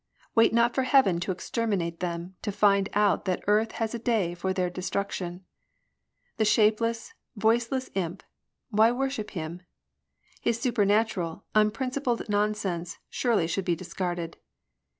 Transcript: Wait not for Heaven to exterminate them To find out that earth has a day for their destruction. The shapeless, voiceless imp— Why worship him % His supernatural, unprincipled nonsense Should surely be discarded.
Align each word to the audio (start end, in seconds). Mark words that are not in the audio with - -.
Wait 0.33 0.51
not 0.51 0.73
for 0.73 0.81
Heaven 0.81 1.19
to 1.19 1.31
exterminate 1.31 1.99
them 1.99 2.33
To 2.41 2.51
find 2.51 2.89
out 2.93 3.25
that 3.25 3.43
earth 3.45 3.73
has 3.73 3.93
a 3.93 3.99
day 3.99 4.33
for 4.33 4.51
their 4.51 4.67
destruction. 4.67 5.45
The 6.37 6.43
shapeless, 6.43 7.13
voiceless 7.35 7.91
imp— 7.93 8.23
Why 8.71 8.91
worship 8.91 9.29
him 9.37 9.61
% 10.01 10.41
His 10.41 10.59
supernatural, 10.59 11.45
unprincipled 11.53 12.27
nonsense 12.29 12.97
Should 13.11 13.45
surely 13.47 13.63
be 13.63 13.75
discarded. 13.75 14.37